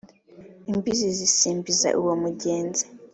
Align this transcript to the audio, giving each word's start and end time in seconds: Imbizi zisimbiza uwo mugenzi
Imbizi 0.71 1.07
zisimbiza 1.17 1.87
uwo 2.01 2.13
mugenzi 2.23 2.83